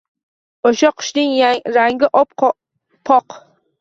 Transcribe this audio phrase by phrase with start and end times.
[0.69, 1.35] O’sha qushning
[1.77, 3.37] rangi op-poq…